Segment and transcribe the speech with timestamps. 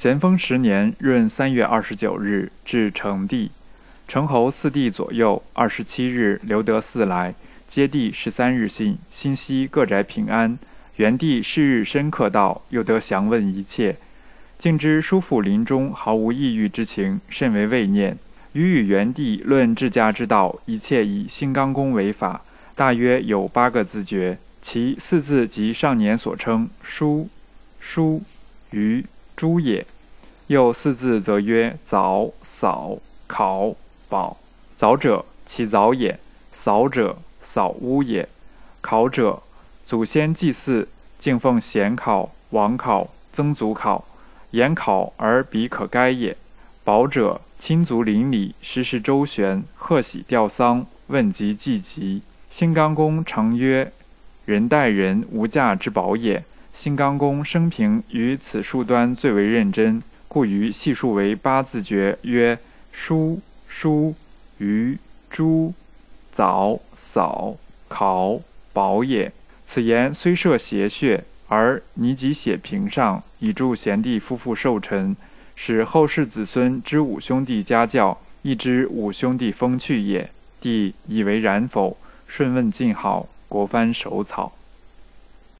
[0.00, 3.50] 咸丰十年闰三月二十九日，至成帝。
[4.08, 5.42] 成侯四帝左右。
[5.52, 7.34] 二十七日，留得四来，
[7.68, 10.58] 接帝十三日信，心悉各宅平安。
[10.96, 13.98] 元帝是日深刻道，又得详问一切。
[14.58, 18.16] 竟知叔父临终毫无抑郁之情，甚为慰念。
[18.54, 22.42] 余与元帝论治家之道，一切以新刚公为法。
[22.74, 27.28] 大约有八个字诀，其四字即上年所称书、
[27.78, 28.22] 书、
[28.72, 29.04] 于、
[29.40, 29.86] 诸也。
[30.48, 33.74] 又四字则曰凿、扫、考、
[34.10, 34.36] 宝。
[34.78, 36.16] 凿者，其凿也；
[36.52, 38.26] 扫者，扫屋也；
[38.82, 39.42] 考者，
[39.86, 44.04] 祖先祭祀，敬奉贤考、王考、曾祖考，
[44.50, 46.36] 言考而彼可该也。
[46.84, 52.20] 宝者，亲族邻里，时时周旋，贺喜吊丧，问及祭疾。
[52.50, 53.90] 新刚公常曰
[54.44, 56.44] ：“人待人无价之宝也。”
[56.80, 62.58] 新刚公生平于此数端最为认真，故于细数为八字诀，曰：
[62.90, 63.38] 书、
[63.68, 64.14] 书、
[64.56, 64.96] 于、
[65.28, 65.74] 诸、
[66.34, 67.54] 凿、扫、
[67.86, 68.40] 考、
[68.72, 69.30] 宝也。
[69.66, 75.14] 此言虽涉邪穴，而拟己写屏上，以助贤弟夫妇寿辰，
[75.54, 80.30] 使后世子孙知五兄弟家教，亦知五兄弟风趣也。
[80.62, 81.98] 弟以为然否？
[82.26, 84.54] 顺问晋好，国藩手草。